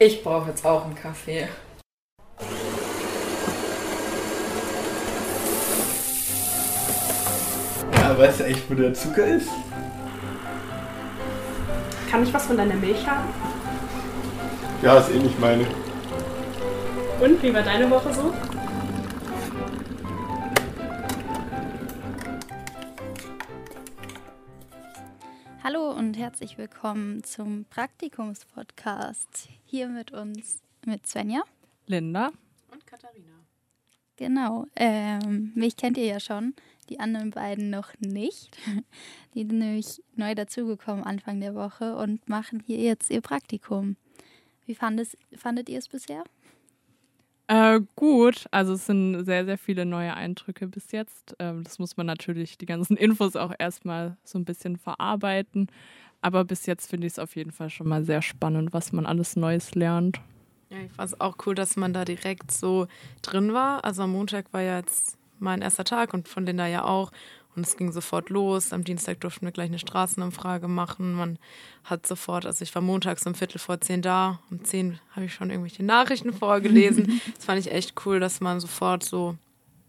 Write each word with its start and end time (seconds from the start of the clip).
Ich 0.00 0.22
brauche 0.22 0.50
jetzt 0.50 0.64
auch 0.64 0.84
einen 0.84 0.94
Kaffee. 0.94 1.48
Ja, 7.94 8.16
weißt 8.16 8.40
du 8.40 8.44
echt, 8.44 8.70
wo 8.70 8.74
der 8.74 8.94
Zucker 8.94 9.26
ist? 9.26 9.48
Kann 12.08 12.22
ich 12.22 12.32
was 12.32 12.46
von 12.46 12.56
deiner 12.56 12.76
Milch 12.76 13.04
haben? 13.08 13.28
Ja, 14.82 14.98
ist 14.98 15.10
eh 15.10 15.18
nicht 15.18 15.38
meine. 15.40 15.66
Und 17.20 17.42
wie 17.42 17.52
war 17.52 17.62
deine 17.62 17.90
Woche 17.90 18.14
so? 18.14 18.32
Und 26.08 26.16
herzlich 26.16 26.56
willkommen 26.56 27.22
zum 27.22 27.66
Praktikumspodcast. 27.66 29.50
Hier 29.66 29.88
mit 29.88 30.10
uns, 30.10 30.62
mit 30.86 31.06
Svenja. 31.06 31.42
Linda. 31.86 32.30
Und 32.72 32.86
Katharina. 32.86 33.44
Genau, 34.16 34.64
ähm, 34.74 35.52
mich 35.54 35.76
kennt 35.76 35.98
ihr 35.98 36.06
ja 36.06 36.18
schon, 36.18 36.54
die 36.88 36.98
anderen 36.98 37.30
beiden 37.30 37.68
noch 37.68 37.92
nicht. 37.98 38.56
Die 39.34 39.40
sind 39.40 39.58
nämlich 39.58 40.02
neu 40.16 40.34
dazugekommen 40.34 41.04
Anfang 41.04 41.40
der 41.40 41.54
Woche 41.54 41.94
und 41.96 42.26
machen 42.26 42.62
hier 42.66 42.78
jetzt 42.78 43.10
ihr 43.10 43.20
Praktikum. 43.20 43.96
Wie 44.64 44.74
fandet, 44.74 45.10
fandet 45.36 45.68
ihr 45.68 45.78
es 45.78 45.88
bisher? 45.88 46.24
Äh, 47.48 47.80
gut, 47.96 48.44
also 48.50 48.74
es 48.74 48.84
sind 48.84 49.24
sehr, 49.24 49.46
sehr 49.46 49.56
viele 49.56 49.86
neue 49.86 50.14
Eindrücke 50.14 50.68
bis 50.68 50.92
jetzt. 50.92 51.34
Ähm, 51.38 51.64
das 51.64 51.78
muss 51.78 51.96
man 51.96 52.06
natürlich, 52.06 52.58
die 52.58 52.66
ganzen 52.66 52.96
Infos 52.98 53.36
auch 53.36 53.52
erstmal 53.58 54.16
so 54.22 54.38
ein 54.38 54.44
bisschen 54.44 54.76
verarbeiten. 54.76 55.68
Aber 56.20 56.44
bis 56.44 56.66
jetzt 56.66 56.90
finde 56.90 57.06
ich 57.06 57.14
es 57.14 57.18
auf 57.18 57.36
jeden 57.36 57.52
Fall 57.52 57.70
schon 57.70 57.88
mal 57.88 58.04
sehr 58.04 58.20
spannend, 58.22 58.72
was 58.74 58.92
man 58.92 59.06
alles 59.06 59.34
Neues 59.34 59.74
lernt. 59.74 60.20
Ja, 60.68 60.78
ich 60.84 60.92
fand 60.92 61.10
es 61.10 61.20
auch 61.20 61.36
cool, 61.46 61.54
dass 61.54 61.76
man 61.76 61.94
da 61.94 62.04
direkt 62.04 62.50
so 62.52 62.86
drin 63.22 63.54
war. 63.54 63.82
Also 63.82 64.02
am 64.02 64.12
Montag 64.12 64.52
war 64.52 64.60
ja 64.60 64.78
jetzt 64.78 65.16
mein 65.38 65.62
erster 65.62 65.84
Tag 65.84 66.12
und 66.12 66.28
von 66.28 66.44
Linda 66.44 66.66
ja 66.66 66.84
auch. 66.84 67.12
Und 67.58 67.66
es 67.66 67.76
ging 67.76 67.90
sofort 67.90 68.30
los. 68.30 68.72
Am 68.72 68.84
Dienstag 68.84 69.18
durften 69.18 69.44
wir 69.44 69.50
gleich 69.50 69.66
eine 69.66 69.80
Straßenumfrage 69.80 70.68
machen. 70.68 71.14
Man 71.14 71.40
hat 71.82 72.06
sofort, 72.06 72.46
also 72.46 72.62
ich 72.62 72.72
war 72.72 72.82
montags 72.82 73.26
um 73.26 73.34
Viertel 73.34 73.58
vor 73.58 73.80
zehn 73.80 74.00
da. 74.00 74.38
Um 74.48 74.62
zehn 74.62 75.00
habe 75.10 75.26
ich 75.26 75.34
schon 75.34 75.50
irgendwelche 75.50 75.82
Nachrichten 75.82 76.32
vorgelesen. 76.32 77.20
das 77.34 77.44
fand 77.44 77.58
ich 77.58 77.72
echt 77.72 77.94
cool, 78.06 78.20
dass 78.20 78.40
man 78.40 78.60
sofort 78.60 79.02
so, 79.02 79.34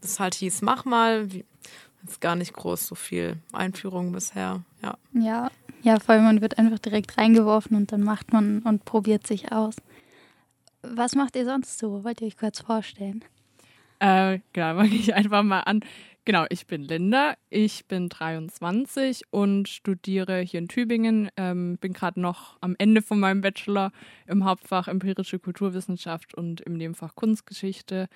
das 0.00 0.18
halt 0.18 0.34
hieß, 0.34 0.62
mach 0.62 0.84
mal. 0.84 1.28
Jetzt 2.02 2.20
gar 2.20 2.34
nicht 2.34 2.54
groß 2.54 2.88
so 2.88 2.96
viel 2.96 3.36
Einführung 3.52 4.10
bisher, 4.10 4.64
ja. 4.82 4.98
Ja, 5.12 5.48
ja, 5.82 6.00
vor 6.00 6.16
allem 6.16 6.24
man 6.24 6.40
wird 6.40 6.58
einfach 6.58 6.80
direkt 6.80 7.18
reingeworfen 7.18 7.76
und 7.76 7.92
dann 7.92 8.02
macht 8.02 8.32
man 8.32 8.62
und 8.62 8.84
probiert 8.84 9.28
sich 9.28 9.52
aus. 9.52 9.76
Was 10.82 11.14
macht 11.14 11.36
ihr 11.36 11.44
sonst 11.44 11.78
so? 11.78 12.02
Wollt 12.02 12.20
ihr 12.20 12.26
euch 12.26 12.36
kurz 12.36 12.62
vorstellen? 12.62 13.24
Äh, 14.00 14.40
genau, 14.52 14.74
fange 14.76 14.94
ich 14.94 15.14
einfach 15.14 15.44
mal 15.44 15.60
an. 15.60 15.84
Genau, 16.26 16.44
ich 16.50 16.66
bin 16.66 16.82
Linda, 16.82 17.34
ich 17.48 17.86
bin 17.86 18.10
23 18.10 19.22
und 19.30 19.68
studiere 19.68 20.40
hier 20.40 20.60
in 20.60 20.68
Tübingen. 20.68 21.30
Ähm, 21.38 21.78
bin 21.80 21.94
gerade 21.94 22.20
noch 22.20 22.58
am 22.60 22.76
Ende 22.78 23.00
von 23.00 23.18
meinem 23.18 23.40
Bachelor 23.40 23.90
im 24.26 24.44
Hauptfach 24.44 24.86
empirische 24.86 25.38
Kulturwissenschaft 25.38 26.34
und 26.34 26.60
im 26.60 26.74
Nebenfach 26.74 27.14
Kunstgeschichte. 27.14 28.08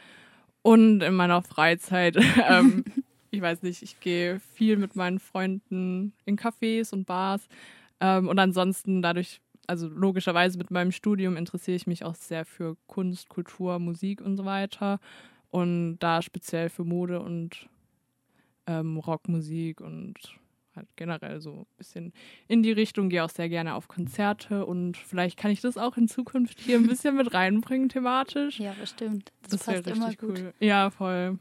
Und 0.60 1.02
in 1.02 1.14
meiner 1.14 1.41
Freizeit, 1.42 2.16
ähm, 2.48 2.84
ich 3.30 3.41
weiß 3.41 3.62
nicht, 3.62 3.82
ich 3.82 3.98
gehe 4.00 4.38
viel 4.38 4.77
mit 4.77 4.97
meinen 4.97 5.19
Freunden 5.19 6.12
in 6.27 6.36
Cafés 6.36 6.92
und 6.92 7.06
Bars. 7.06 7.48
Ähm, 8.00 8.28
und 8.28 8.38
ansonsten 8.38 9.00
dadurch, 9.00 9.41
also 9.66 9.88
logischerweise 9.88 10.58
mit 10.58 10.70
meinem 10.70 10.92
Studium 10.92 11.38
interessiere 11.38 11.77
ich 11.77 11.86
mich 11.86 12.05
auch 12.05 12.16
sehr 12.16 12.44
für 12.44 12.77
Kunst, 12.86 13.30
Kultur, 13.30 13.78
Musik 13.78 14.20
und 14.20 14.36
so 14.36 14.44
weiter. 14.44 15.00
Und 15.50 15.98
da 16.00 16.20
speziell 16.20 16.69
für 16.69 16.84
Mode 16.84 17.20
und 17.20 17.69
ähm, 18.66 18.98
Rockmusik 18.98 19.80
und 19.80 20.14
halt 20.75 20.88
generell 20.97 21.41
so 21.41 21.60
ein 21.60 21.66
bisschen 21.76 22.12
in 22.48 22.62
die 22.62 22.72
Richtung, 22.72 23.08
gehe 23.08 23.25
auch 23.25 23.30
sehr 23.30 23.48
gerne 23.48 23.75
auf 23.75 23.88
Konzerte 23.88 24.66
und 24.66 24.97
vielleicht 24.97 25.38
kann 25.38 25.50
ich 25.50 25.60
das 25.60 25.76
auch 25.76 25.97
in 25.97 26.08
Zukunft 26.08 26.60
hier 26.60 26.78
ein 26.78 26.86
bisschen 26.88 27.16
mit 27.16 27.32
reinbringen 27.32 27.88
thematisch. 27.88 28.58
Ja, 28.58 28.74
bestimmt. 28.78 29.32
Das, 29.42 29.50
das 29.50 29.66
wäre 29.69 29.86
richtig 29.86 30.22
cool. 30.22 30.53
Ja, 30.60 30.91
voll. 30.91 31.38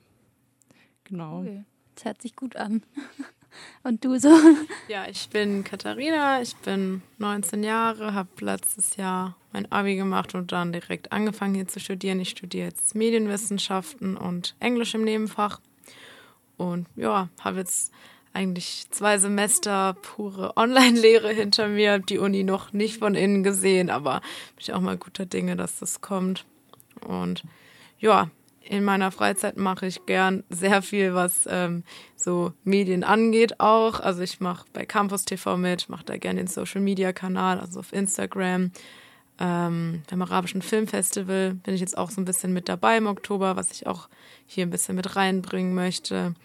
Genau. 1.06 1.42
Cool. 1.42 1.66
Das 1.96 2.06
hört 2.06 2.22
sich 2.22 2.36
gut 2.36 2.56
an. 2.56 2.84
Und 3.84 4.04
du 4.04 4.18
so? 4.18 4.30
Ja, 4.88 5.06
ich 5.08 5.30
bin 5.30 5.64
Katharina, 5.64 6.42
ich 6.42 6.56
bin 6.58 7.02
19 7.20 7.64
Jahre, 7.64 8.14
habe 8.14 8.30
letztes 8.42 8.96
Jahr 8.96 9.38
mein 9.52 9.72
Abi 9.72 9.96
gemacht 9.96 10.36
und 10.36 10.52
dann 10.52 10.74
direkt 10.74 11.12
angefangen 11.12 11.56
hier 11.56 11.68
zu 11.68 11.80
studieren. 11.80 12.20
Ich 12.20 12.32
studiere 12.32 12.68
jetzt 12.68 12.96
Medienwissenschaften 12.96 14.18
und 14.18 14.56
Englisch 14.60 14.96
im 14.96 15.04
Nebenfach. 15.04 15.62
Und 16.58 16.88
ja, 16.96 17.30
habe 17.42 17.60
jetzt 17.60 17.92
eigentlich 18.34 18.86
zwei 18.90 19.18
Semester 19.20 19.96
pure 20.02 20.58
Online-Lehre 20.58 21.32
hinter 21.32 21.68
mir, 21.68 22.00
die 22.00 22.18
Uni 22.18 22.44
noch 22.44 22.74
nicht 22.74 22.98
von 22.98 23.16
innen 23.16 23.44
gesehen, 23.44 23.90
aber 23.90 24.22
bin 24.56 24.60
ich 24.60 24.74
auch 24.74 24.82
mal 24.82 24.98
guter 24.98 25.26
Dinge, 25.26 25.56
dass 25.56 25.80
das 25.80 26.02
kommt. 26.02 26.46
Und 27.08 27.44
ja, 28.00 28.30
in 28.62 28.84
meiner 28.84 29.12
Freizeit 29.12 29.58
mache 29.58 29.86
ich 29.86 30.06
gern 30.06 30.44
sehr 30.50 30.82
viel, 30.82 31.14
was 31.14 31.48
ähm, 31.50 31.84
so 32.16 32.54
Medien 32.64 33.04
angeht 33.04 33.60
auch. 33.60 34.00
Also 34.00 34.22
ich 34.22 34.40
mache 34.40 34.66
bei 34.74 34.86
Campus 34.86 35.26
TV 35.26 35.58
mit, 35.58 35.90
mache 35.90 36.06
da 36.06 36.18
gerne 36.18 36.40
den 36.40 36.48
Social-Media-Kanal, 36.48 37.60
also 37.60 37.82
auf 37.82 37.94
Instagram. 37.94 38.72
Ähm, 39.40 40.04
beim 40.10 40.22
Arabischen 40.22 40.62
Filmfestival 40.62 41.56
bin 41.56 41.74
ich 41.74 41.82
jetzt 41.82 41.98
auch 41.98 42.12
so 42.12 42.22
ein 42.22 42.26
bisschen 42.26 42.54
mit 42.54 42.70
dabei 42.70 42.98
im 42.98 43.08
Oktober, 43.08 43.56
was 43.56 43.72
ich 43.72 43.88
auch 43.88 44.08
hier 44.46 44.66
ein 44.66 44.70
bisschen 44.70 44.96
mit 44.96 45.16
reinbringen 45.16 45.74
möchte. 45.74 46.36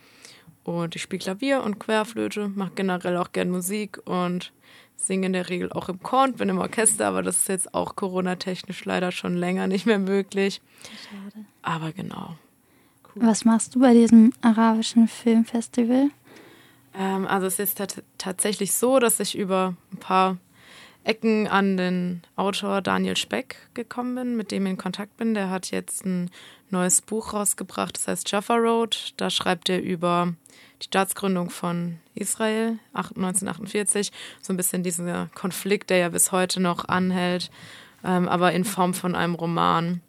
Und 0.65 0.97
ich 0.97 1.03
spiele 1.03 1.21
Klavier 1.21 1.63
und 1.63 1.79
Querflöte, 1.79 2.49
mache 2.49 2.73
generell 2.75 3.17
auch 3.17 3.33
gern 3.33 3.51
Musik 3.51 4.01
und 4.07 4.53
singe 4.97 5.27
in 5.27 5.33
der 5.33 5.49
Regel 5.49 5.73
auch 5.73 5.89
im 5.89 6.03
Chor 6.03 6.25
und 6.25 6.37
bin 6.37 6.49
im 6.49 6.59
Orchester, 6.59 7.07
aber 7.07 7.23
das 7.23 7.39
ist 7.39 7.49
jetzt 7.49 7.75
auch 7.75 7.97
Corona-technisch 7.97 8.85
leider 8.85 9.13
schon 9.13 9.37
länger 9.37 9.67
nicht 9.67 9.87
mehr 9.87 9.99
möglich. 9.99 10.61
Schade. 11.09 11.47
Aber 11.63 11.93
genau. 11.93 12.37
Cool. 13.05 13.23
Was 13.27 13.45
machst 13.45 13.75
du 13.75 13.81
bei 13.81 13.95
diesem 13.95 14.33
arabischen 14.43 15.09
Filmfestival? 15.09 16.11
Ähm, 16.95 17.27
also 17.27 17.47
es 17.47 17.59
ist 17.59 17.81
tatsächlich 18.19 18.73
so, 18.73 18.99
dass 18.99 19.21
ich 19.21 19.39
über 19.39 19.75
ein 19.93 19.99
paar 19.99 20.37
Ecken 21.09 21.47
an 21.47 21.79
den 21.79 22.23
Autor 22.37 22.83
Daniel 22.83 23.17
Speck 23.17 23.57
gekommen 23.73 24.15
bin, 24.15 24.37
mit 24.37 24.51
dem 24.51 24.67
ich 24.67 24.73
in 24.73 24.77
Kontakt 24.77 25.17
bin. 25.17 25.33
Der 25.33 25.49
hat 25.49 25.71
jetzt 25.71 26.05
ein 26.05 26.31
neues 26.69 27.01
Buch 27.01 27.33
rausgebracht, 27.33 27.97
das 27.97 28.09
heißt 28.09 28.31
Jaffa 28.31 28.57
Road. 28.57 29.15
Da 29.17 29.31
schreibt 29.31 29.71
er 29.71 29.83
über 29.83 30.35
die 30.83 30.85
Staatsgründung 30.85 31.49
von 31.49 31.99
Israel 32.15 32.79
1948, 32.93 34.13
so 34.43 34.53
ein 34.53 34.59
bisschen 34.59 34.83
dieser 34.83 35.31
Konflikt, 35.35 35.89
der 35.89 35.97
ja 35.97 36.09
bis 36.11 36.31
heute 36.31 36.61
noch 36.61 36.85
anhält, 36.87 37.51
ähm, 38.05 38.29
aber 38.29 38.53
in 38.53 38.67
Form 38.67 38.93
von 38.93 39.15
einem 39.15 39.35
Roman. 39.35 40.03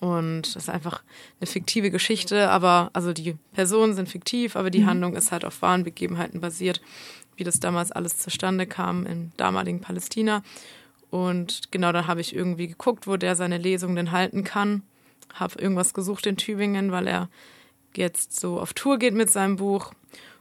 Und 0.00 0.42
das 0.42 0.64
ist 0.64 0.68
einfach 0.68 1.02
eine 1.40 1.46
fiktive 1.46 1.90
Geschichte, 1.90 2.50
aber 2.50 2.90
also 2.92 3.12
die 3.12 3.36
Personen 3.52 3.94
sind 3.94 4.08
fiktiv, 4.08 4.56
aber 4.56 4.70
die 4.70 4.80
mhm. 4.80 4.86
Handlung 4.86 5.16
ist 5.16 5.32
halt 5.32 5.44
auf 5.44 5.62
wahren 5.62 5.84
Begebenheiten 5.84 6.40
basiert, 6.40 6.80
wie 7.36 7.44
das 7.44 7.60
damals 7.60 7.92
alles 7.92 8.18
zustande 8.18 8.66
kam 8.66 9.06
im 9.06 9.32
damaligen 9.36 9.80
Palästina. 9.80 10.42
Und 11.10 11.70
genau 11.70 11.92
da 11.92 12.06
habe 12.06 12.20
ich 12.20 12.34
irgendwie 12.34 12.68
geguckt, 12.68 13.06
wo 13.06 13.16
der 13.16 13.36
seine 13.36 13.58
Lesung 13.58 13.96
denn 13.96 14.12
halten 14.12 14.44
kann. 14.44 14.82
Habe 15.34 15.60
irgendwas 15.60 15.94
gesucht 15.94 16.26
in 16.26 16.36
Tübingen, 16.36 16.92
weil 16.92 17.06
er 17.06 17.28
jetzt 17.94 18.38
so 18.38 18.60
auf 18.60 18.72
Tour 18.72 18.98
geht 18.98 19.14
mit 19.14 19.30
seinem 19.30 19.56
Buch 19.56 19.92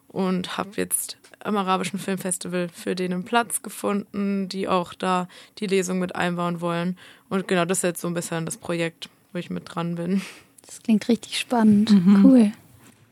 und 0.08 0.58
habe 0.58 0.72
jetzt 0.78 1.18
am 1.40 1.58
Arabischen 1.58 2.00
Filmfestival 2.00 2.70
für 2.70 2.96
den 2.96 3.14
einen 3.14 3.26
Platz 3.26 3.62
gefunden, 3.62 4.48
die 4.48 4.68
auch 4.68 4.94
da 4.94 5.28
die 5.58 5.68
Lesung 5.68 6.00
mit 6.00 6.16
einbauen 6.16 6.62
wollen. 6.62 6.98
Und 7.30 7.48
genau 7.48 7.66
das 7.66 7.80
ist 7.80 7.84
jetzt 7.84 8.02
so 8.02 8.08
ein 8.08 8.14
bisschen 8.14 8.46
das 8.46 8.58
Projekt, 8.58 9.10
wo 9.32 9.40
ich 9.40 9.50
mit 9.50 9.64
dran 9.74 9.96
bin. 9.96 10.22
Das 10.66 10.82
klingt 10.82 11.08
richtig 11.08 11.40
spannend. 11.40 11.92
Mhm. 11.92 12.26
Cool. 12.26 12.52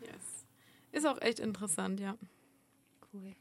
Yes. 0.01 0.45
Ist 0.91 1.07
auch 1.07 1.21
echt 1.21 1.39
interessant, 1.39 1.99
ja. 1.99 2.15
Cool. 3.13 3.33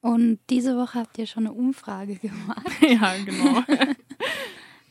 Und 0.00 0.38
diese 0.48 0.76
Woche 0.76 1.00
habt 1.00 1.18
ihr 1.18 1.26
schon 1.26 1.46
eine 1.46 1.54
Umfrage 1.54 2.16
gemacht. 2.16 2.66
ja, 2.80 3.14
genau. 3.24 3.62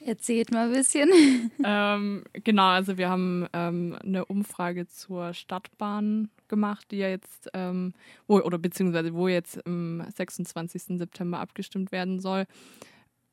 Erzählt 0.06 0.52
mal 0.52 0.68
ein 0.68 0.74
bisschen. 0.74 1.52
Ähm, 1.64 2.24
genau, 2.34 2.68
also 2.70 2.98
wir 2.98 3.10
haben 3.10 3.48
ähm, 3.54 3.98
eine 4.02 4.26
Umfrage 4.26 4.88
zur 4.88 5.34
Stadtbahn 5.34 6.30
gemacht, 6.48 6.88
die 6.92 6.98
ja 6.98 7.10
jetzt, 7.10 7.50
ähm, 7.54 7.94
wo, 8.26 8.40
oder 8.40 8.58
beziehungsweise 8.58 9.14
wo 9.14 9.28
jetzt 9.28 9.66
am 9.68 10.04
26. 10.10 10.98
September 10.98 11.40
abgestimmt 11.40 11.92
werden 11.92 12.20
soll. 12.20 12.46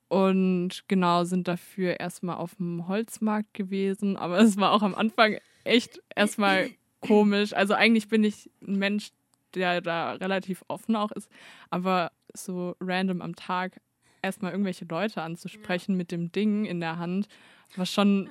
Und 0.08 0.84
genau, 0.88 1.24
sind 1.24 1.48
dafür 1.48 1.98
erstmal 1.98 2.36
auf 2.36 2.54
dem 2.56 2.86
Holzmarkt 2.86 3.54
gewesen, 3.54 4.16
aber 4.16 4.38
es 4.38 4.56
war 4.56 4.72
auch 4.72 4.82
am 4.82 4.94
Anfang 4.94 5.38
echt 5.64 6.00
erstmal 6.14 6.70
komisch. 7.00 7.52
Also 7.52 7.74
eigentlich 7.74 8.08
bin 8.08 8.22
ich 8.22 8.50
ein 8.66 8.76
Mensch, 8.76 9.10
der 9.54 9.80
da 9.80 10.12
relativ 10.12 10.64
offen 10.68 10.94
auch 10.96 11.10
ist, 11.12 11.28
aber 11.70 12.12
so 12.34 12.76
random 12.80 13.20
am 13.22 13.34
Tag 13.34 13.80
erstmal 14.22 14.52
irgendwelche 14.52 14.84
Leute 14.84 15.22
anzusprechen 15.22 15.96
mit 15.96 16.12
dem 16.12 16.30
Ding 16.30 16.64
in 16.66 16.80
der 16.80 16.98
Hand, 16.98 17.28
war 17.74 17.86
schon, 17.86 18.30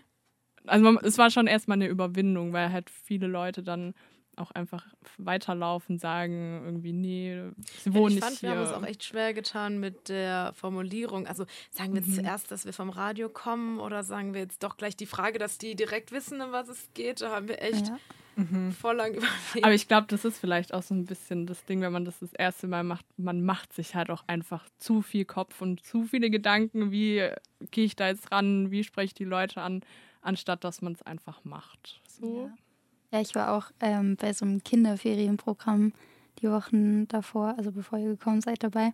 also 0.65 0.83
man, 0.83 0.97
es 1.03 1.17
war 1.17 1.29
schon 1.29 1.47
erstmal 1.47 1.77
eine 1.77 1.87
Überwindung, 1.87 2.53
weil 2.53 2.71
halt 2.71 2.89
viele 2.89 3.27
Leute 3.27 3.63
dann 3.63 3.93
auch 4.37 4.51
einfach 4.51 4.85
weiterlaufen, 5.17 5.97
sagen 5.97 6.63
irgendwie, 6.65 6.93
nee, 6.93 7.41
sie 7.83 7.93
wohnen 7.93 8.15
ich 8.17 8.19
fand, 8.21 8.31
nicht 8.33 8.43
wir 8.43 8.51
hier. 8.51 8.59
haben 8.59 8.67
uns 8.67 8.75
auch 8.75 8.87
echt 8.87 9.03
schwer 9.03 9.33
getan 9.33 9.79
mit 9.79 10.09
der 10.09 10.53
Formulierung. 10.55 11.27
Also 11.27 11.45
sagen 11.71 11.93
wir 11.93 12.01
Mhm. 12.01 12.13
zuerst, 12.13 12.51
dass 12.51 12.65
wir 12.65 12.73
vom 12.73 12.89
Radio 12.89 13.29
kommen 13.29 13.79
oder 13.79 14.03
sagen 14.03 14.33
wir 14.33 14.41
jetzt 14.41 14.63
doch 14.63 14.77
gleich 14.77 14.95
die 14.95 15.05
Frage, 15.05 15.39
dass 15.39 15.57
die 15.57 15.75
direkt 15.75 16.11
wissen, 16.11 16.41
um 16.41 16.51
was 16.51 16.67
es 16.69 16.89
geht. 16.93 17.21
Da 17.21 17.31
haben 17.31 17.47
wir 17.47 17.61
echt 17.61 17.87
Ja. 17.87 17.97
voll 18.77 18.95
lang 18.97 19.13
überlegt. 19.15 19.63
Aber 19.63 19.73
ich 19.73 19.87
glaube, 19.87 20.07
das 20.09 20.25
ist 20.25 20.37
vielleicht 20.39 20.73
auch 20.73 20.83
so 20.83 20.93
ein 20.93 21.05
bisschen 21.05 21.47
das 21.47 21.63
Ding, 21.65 21.81
wenn 21.81 21.93
man 21.93 22.03
das 22.05 22.19
das 22.19 22.33
erste 22.33 22.67
Mal 22.67 22.83
macht. 22.83 23.05
Man 23.17 23.43
macht 23.43 23.71
sich 23.73 23.95
halt 23.95 24.09
auch 24.09 24.23
einfach 24.27 24.67
zu 24.77 25.01
viel 25.01 25.25
Kopf 25.25 25.61
und 25.61 25.83
zu 25.83 26.03
viele 26.03 26.29
Gedanken. 26.29 26.91
Wie 26.91 27.29
gehe 27.71 27.85
ich 27.85 27.95
da 27.95 28.07
jetzt 28.09 28.31
ran? 28.31 28.71
Wie 28.71 28.83
spreche 28.83 29.05
ich 29.07 29.13
die 29.13 29.23
Leute 29.23 29.61
an? 29.61 29.81
Anstatt 30.21 30.63
dass 30.63 30.81
man 30.81 30.93
es 30.93 31.01
einfach 31.03 31.43
macht. 31.45 32.01
So. 32.07 32.47
Ja. 32.47 32.53
Ja, 33.11 33.21
ich 33.21 33.35
war 33.35 33.53
auch 33.53 33.71
ähm, 33.79 34.15
bei 34.17 34.33
so 34.33 34.45
einem 34.45 34.63
Kinderferienprogramm 34.63 35.93
die 36.41 36.49
Wochen 36.49 37.07
davor, 37.07 37.55
also 37.57 37.71
bevor 37.71 37.99
ihr 37.99 38.09
gekommen 38.09 38.41
seid, 38.41 38.63
dabei. 38.63 38.93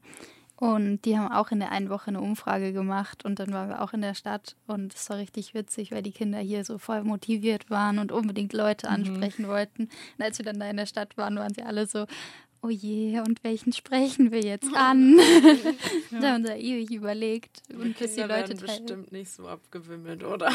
Und 0.62 1.06
die 1.06 1.18
haben 1.18 1.31
auch 1.31 1.50
in 1.50 1.60
der 1.60 1.72
einen 1.72 1.90
Woche 1.90 2.10
eine 2.10 2.22
Umfrage 2.22 2.72
gemacht 2.72 3.25
und 3.25 3.40
dann 3.40 3.52
waren 3.52 3.69
wir 3.69 3.81
auch 3.81 3.94
in 3.94 4.02
der 4.02 4.13
Stadt 4.13 4.56
und 4.68 4.94
es 4.94 5.10
war 5.10 5.18
richtig 5.18 5.56
witzig, 5.56 5.92
weil 5.92 6.04
die 6.04 6.12
Kinder 6.12 6.38
hier 6.38 6.63
so 6.63 6.78
voll 6.78 7.04
motiviert 7.04 7.72
waren 7.72 7.98
und 7.98 8.12
unbedingt 8.12 8.54
Leute 8.54 8.88
ansprechen 8.88 9.48
wollten. 9.48 9.90
Und 10.19 10.24
als 10.24 10.38
wir 10.38 10.46
dann 10.46 10.60
da 10.60 10.69
in 10.69 10.78
der 10.78 10.86
Stadt 10.86 11.18
waren, 11.18 11.36
waren 11.38 11.52
sie 11.56 11.63
alle 11.63 11.88
so, 11.88 12.06
oh 12.62 12.69
je, 12.69 13.22
und 13.22 13.44
welchen 13.44 13.74
sprechen 13.74 14.31
wir 14.31 14.42
jetzt 14.42 14.72
an? 14.75 15.18
da 16.12 16.34
haben 16.34 16.44
wir 16.44 16.58
ewig 16.58 16.92
überlegt 16.92 17.63
und 17.74 17.98
bis 17.98 18.13
die 18.13 18.22
Leute 18.22 18.50
werden 18.50 18.60
bestimmt 18.60 19.12
nicht 19.12 19.31
so 19.31 19.48
abgewimmelt, 19.48 20.24
oder? 20.24 20.52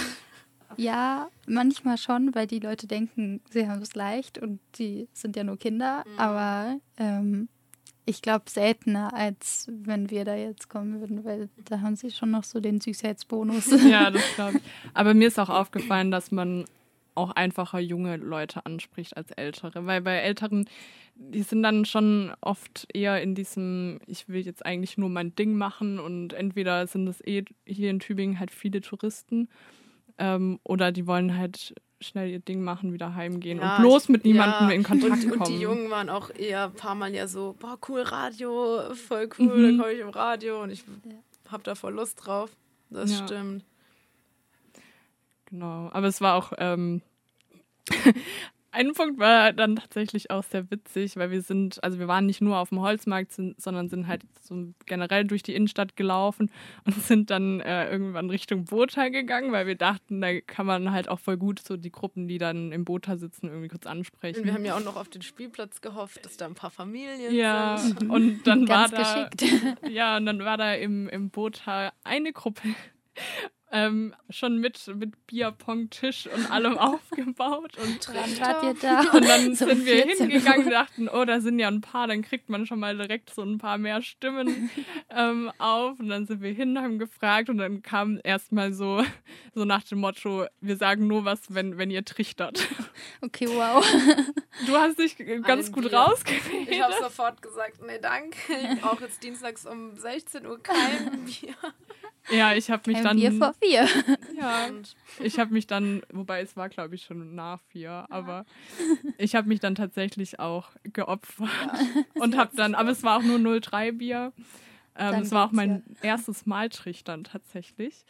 Ja, 0.77 1.29
manchmal 1.47 1.99
schon, 1.99 2.35
weil 2.35 2.47
die 2.47 2.59
Leute 2.59 2.87
denken, 2.87 3.41
sie 3.51 3.69
haben 3.69 3.83
es 3.83 3.95
leicht 3.95 4.39
und 4.39 4.61
die 4.79 5.09
sind 5.13 5.37
ja 5.37 5.45
nur 5.45 5.59
Kinder. 5.59 6.05
Aber 6.17 6.79
ähm, 6.99 7.49
ich 8.05 8.23
glaube 8.23 8.49
seltener, 8.49 9.13
als 9.13 9.67
wenn 9.71 10.11
wir 10.11 10.25
da 10.25 10.37
jetzt 10.37 10.69
kommen 10.69 11.01
würden, 11.01 11.25
weil 11.25 11.49
da 11.65 11.81
haben 11.81 11.97
sie 11.97 12.11
schon 12.11 12.31
noch 12.31 12.45
so 12.45 12.61
den 12.61 12.81
Süßheitsbonus. 12.81 13.71
Ja, 13.91 14.11
das 14.11 14.23
glaube 14.35 14.59
ich. 14.59 14.63
Aber 14.95 15.13
mir 15.13 15.29
ist 15.29 15.39
auch 15.39 15.51
aufgefallen, 15.51 16.11
dass 16.11 16.31
man 16.31 16.65
auch 17.17 17.31
einfacher 17.31 17.81
junge 17.81 18.17
Leute 18.17 18.65
anspricht 18.65 19.17
als 19.17 19.31
ältere. 19.33 19.87
Weil 19.87 20.03
bei 20.03 20.17
älteren, 20.17 20.69
die 21.15 21.43
sind 21.43 21.63
dann 21.63 21.85
schon 21.85 22.33
oft 22.41 22.87
eher 22.93 23.23
in 23.23 23.35
diesem, 23.35 23.99
ich 24.07 24.29
will 24.29 24.45
jetzt 24.45 24.65
eigentlich 24.65 24.99
nur 24.99 25.09
mein 25.09 25.35
Ding 25.35 25.55
machen 25.55 25.99
und 25.99 26.33
entweder 26.33 26.87
sind 26.87 27.09
es 27.09 27.21
eh 27.27 27.45
hier 27.65 27.91
in 27.91 28.01
Tübingen 28.01 28.39
halt 28.39 28.51
viele 28.51 28.83
Touristen 28.83 29.49
ähm, 30.19 30.59
oder 30.65 30.93
die 30.93 31.07
wollen 31.07 31.37
halt 31.37 31.75
schnell 32.01 32.29
ihr 32.31 32.41
Ding 32.41 32.63
machen, 32.63 32.93
wieder 32.93 33.15
heimgehen 33.15 33.59
Ja, 33.59 33.77
und 33.77 33.83
bloß 33.83 34.09
mit 34.11 34.25
niemandem 34.25 34.69
ja. 34.69 34.75
in 34.75 34.83
Kontakt 34.83 35.25
und, 35.25 35.31
kommen. 35.31 35.43
Und 35.43 35.49
die 35.49 35.61
Jungen 35.61 35.91
waren 35.91 36.11
auch 36.11 36.29
eher 36.31 36.65
ein 36.65 36.73
paar 36.75 36.95
Mal 36.95 37.15
ja 37.15 37.27
so, 37.27 37.57
boah, 37.59 37.79
cool, 37.89 38.03
Radio, 38.03 38.95
voll 38.95 39.29
cool, 39.39 39.73
Mhm. 39.73 39.79
da 39.79 39.83
komme 39.85 39.95
ich 39.95 40.01
im 40.01 40.11
Radio 40.11 40.63
und 40.63 40.71
ich 40.71 40.85
hab 41.51 41.65
da 41.65 41.75
voll 41.75 41.95
Lust 41.95 42.27
drauf. 42.27 42.51
Das 42.91 43.11
Ja. 43.19 43.27
stimmt. 43.27 43.65
Genau, 45.47 45.89
aber 45.93 46.07
es 46.09 46.21
war 46.21 46.35
auch, 46.35 46.53
ähm, 46.59 47.01
ein 48.73 48.93
Punkt 48.93 49.19
war 49.19 49.53
dann 49.53 49.77
tatsächlich 49.77 50.31
auch 50.31 50.43
sehr 50.43 50.71
witzig, 50.71 51.17
weil 51.17 51.31
wir 51.31 51.43
sind, 51.43 51.83
also 51.83 51.99
wir 51.99 52.09
waren 52.09 52.27
nicht 52.27 52.41
nur 52.41 52.59
auf 52.59 52.69
dem 52.71 52.81
Holzmarkt, 52.81 53.33
sind, 53.33 53.61
sondern 53.61 53.89
sind 53.89 54.07
halt 54.07 54.23
so 54.41 54.75
generell 54.85 55.25
durch 55.25 55.43
die 55.43 55.55
Innenstadt 55.55 55.97
gelaufen 55.97 56.51
und 56.85 56.95
sind 57.03 57.31
dann 57.31 57.61
äh, 57.61 57.91
irgendwann 57.91 58.31
Richtung 58.31 58.65
Bota 58.65 59.09
gegangen, 59.09 59.53
weil 59.53 59.67
wir 59.67 59.77
dachten, 59.77 60.21
da 60.21 60.41
kann 60.41 60.67
man 60.67 60.93
halt 60.93 61.09
auch 61.09 61.21
voll 61.21 61.37
gut 61.37 61.61
so 61.61 61.77
die 61.77 61.91
Gruppen, 61.93 62.29
die 62.29 62.39
dann 62.39 62.73
im 62.73 62.85
Bota 62.85 63.17
sitzen, 63.17 63.49
irgendwie 63.49 63.69
kurz 63.69 63.87
ansprechen. 63.87 64.41
Und 64.41 64.47
wir 64.47 64.55
haben 64.55 64.65
ja 64.65 64.77
auch 64.77 64.85
noch 64.85 64.97
auf 64.97 65.09
den 65.09 65.23
Spielplatz 65.23 65.81
gehofft, 65.81 66.25
dass 66.25 66.37
da 66.37 66.47
ein 66.47 66.55
paar 66.55 66.71
Familien 66.71 67.35
ja, 67.35 67.79
sind. 67.79 68.11
und 68.11 68.43
dann 68.47 68.69
war 68.69 68.89
da, 68.89 69.29
geschickt. 69.31 69.59
ja, 69.89 70.17
und 70.17 70.27
dann 70.27 70.41
war 70.41 70.57
da 70.57 70.75
im, 70.75 71.09
im 71.09 71.31
Bota 71.31 71.93
eine 72.05 72.33
Gruppe 72.33 72.63
ähm, 73.73 74.15
schon 74.31 74.59
mit, 74.59 74.87
mit 74.95 75.27
Bierpong-Tisch 75.27 76.29
und 76.29 76.51
allem 76.51 76.79
aufgebaut 76.79 77.77
und 77.79 78.09
wart 78.41 78.63
ihr 78.63 78.75
da? 78.81 79.01
Und 79.13 79.29
dann 79.29 79.55
So 79.55 79.67
sind 79.67 79.85
wir 79.87 80.05
14 80.07 80.31
hingegangen 80.31 80.67
und 80.67 80.71
dachten, 80.73 81.09
oh, 81.09 81.25
da 81.25 81.41
sind 81.41 81.59
ja 81.59 81.69
ein 81.69 81.81
paar, 81.81 82.07
dann 82.07 82.23
kriegt 82.23 82.49
man 82.49 82.67
schon 82.67 82.79
mal 82.79 82.97
direkt 82.97 83.35
so 83.35 83.43
ein 83.43 83.59
paar 83.59 83.79
mehr 83.79 84.03
Stimmen 84.03 84.71
ähm, 85.11 85.51
auf. 85.59 85.99
Und 85.99 86.09
dann 86.09 86.27
sind 86.27 86.43
wir 86.43 86.53
hin, 86.53 86.79
haben 86.79 86.99
gefragt 86.99 87.49
und 87.49 87.59
dann 87.59 87.83
kam 87.83 88.21
erstmal 88.23 88.73
so, 88.73 89.03
so 89.55 89.65
nach 89.65 89.83
dem 89.85 89.99
Motto, 89.99 90.47
wir 90.61 90.77
sagen 90.77 91.07
nur 91.07 91.25
was, 91.25 91.41
wenn, 91.49 91.79
wenn 91.79 91.91
ihr 91.91 92.05
trichtert. 92.05 92.67
Okay, 93.21 93.49
wow. 93.49 93.85
Du 94.67 94.77
hast 94.77 94.99
dich 94.99 95.17
ganz 95.43 95.67
Ein 95.69 95.73
gut 95.73 95.91
Bier. 95.91 95.99
rausgewählt. 95.99 96.69
Ich 96.71 96.81
habe 96.81 96.95
sofort 97.01 97.43
gesagt, 97.43 97.81
nee, 97.87 97.99
danke. 98.01 98.37
Ich 98.73 98.81
brauche 98.81 99.05
jetzt 99.05 99.23
dienstags 99.23 99.67
um 99.67 99.97
16 99.97 100.47
Uhr 100.47 100.63
kein 100.63 101.25
Bier. 101.25 101.55
Ja, 102.31 102.55
ich 102.55 102.71
habe 102.71 102.91
mich 102.91 103.01
dann. 103.03 103.17
Bier 103.17 103.33
vor 103.33 103.55
vier. 103.63 103.87
ja, 104.41 104.67
Und 104.67 104.95
ich 105.21 105.39
habe 105.39 105.53
mich 105.53 105.67
dann, 105.67 106.03
wobei 106.13 106.41
es 106.41 106.57
war, 106.57 106.69
glaube 106.69 106.95
ich, 106.95 107.05
schon 107.05 107.35
nach 107.35 107.61
vier, 107.69 108.07
aber 108.11 108.45
ich 109.19 109.35
habe 109.35 109.49
mich 109.49 109.61
dann 109.61 109.75
tatsächlich 109.75 110.41
auch 110.41 110.71
geopfert 110.83 111.49
und 112.15 112.37
habe 112.37 112.57
dann, 112.57 112.75
aber 112.75 112.91
es 112.91 113.03
war 113.03 113.19
auch 113.19 113.23
nur 113.23 113.61
03 113.61 113.93
Bier. 113.93 114.33
Ähm, 114.97 115.23
es 115.23 115.31
war 115.31 115.47
auch 115.47 115.53
mein 115.53 115.85
erstes 116.03 116.47
Mal 116.47 116.69
trichtern 116.69 117.25
tatsächlich. 117.25 118.05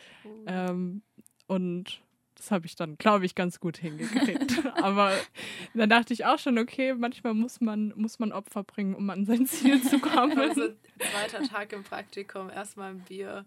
Ähm, 0.47 1.03
und 1.47 2.01
das 2.37 2.51
habe 2.51 2.67
ich 2.67 2.77
dann, 2.77 2.97
glaube 2.99 3.27
ich, 3.27 3.35
ganz 3.35 3.61
gut 3.61 3.79
hingekriegt. 3.79 4.65
aber 4.83 5.13
dann 5.75 5.89
dachte 5.89 6.13
ich 6.13 6.25
auch 6.25 6.39
schon, 6.39 6.59
okay, 6.59 6.95
manchmal 6.95 7.35
muss 7.35 7.61
man, 7.61 7.93
muss 7.97 8.19
man 8.19 8.33
Opfer 8.33 8.63
bringen, 8.63 8.95
um 8.95 9.11
an 9.11 9.25
sein 9.25 9.47
Ziel 9.47 9.83
zu 9.83 9.99
kommen. 10.01 10.39
also 10.39 10.69
zweiter 10.99 11.43
Tag 11.49 11.73
im 11.73 11.83
Praktikum, 11.83 12.51
erstmal 12.51 12.91
ein 12.91 13.01
Bier 13.01 13.45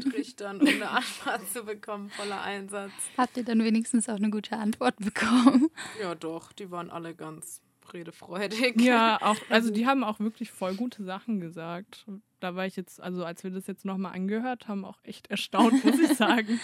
trichtern, 0.00 0.60
um 0.60 0.68
eine 0.68 0.88
Antwort 0.90 1.48
zu 1.52 1.64
bekommen, 1.64 2.10
voller 2.10 2.40
Einsatz. 2.40 2.92
Habt 3.16 3.36
ihr 3.36 3.44
dann 3.44 3.62
wenigstens 3.62 4.08
auch 4.08 4.16
eine 4.16 4.30
gute 4.30 4.56
Antwort 4.56 4.96
bekommen? 4.96 5.68
Ja, 6.00 6.14
doch, 6.14 6.52
die 6.52 6.70
waren 6.70 6.90
alle 6.90 7.14
ganz 7.14 7.60
redefreudig. 7.92 8.80
Ja, 8.80 9.18
auch, 9.20 9.36
also 9.48 9.70
die 9.70 9.86
haben 9.86 10.04
auch 10.04 10.20
wirklich 10.20 10.50
voll 10.50 10.74
gute 10.74 11.04
Sachen 11.04 11.40
gesagt. 11.40 12.06
Da 12.40 12.54
war 12.54 12.66
ich 12.66 12.76
jetzt, 12.76 13.00
also 13.00 13.24
als 13.24 13.42
wir 13.42 13.50
das 13.50 13.66
jetzt 13.66 13.84
nochmal 13.84 14.14
angehört 14.14 14.68
haben, 14.68 14.84
auch 14.84 14.98
echt 15.02 15.28
erstaunt, 15.28 15.84
muss 15.84 15.98
ich 15.98 16.16
sagen. 16.16 16.60